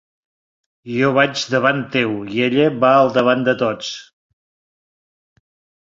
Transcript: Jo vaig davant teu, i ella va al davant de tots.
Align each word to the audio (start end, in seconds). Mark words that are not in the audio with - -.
Jo 0.93 1.11
vaig 1.17 1.43
davant 1.51 1.83
teu, 1.97 2.17
i 2.37 2.43
ella 2.47 2.67
va 2.87 2.91
al 3.03 3.15
davant 3.21 3.47
de 3.51 3.57
tots. 3.63 3.95